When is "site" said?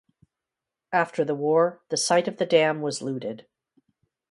1.95-2.27